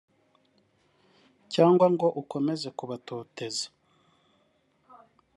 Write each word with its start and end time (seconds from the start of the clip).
cyangwa 1.53 1.85
ngo 1.93 2.07
ukomeze 2.21 2.67
kubatoteza… 2.77 3.65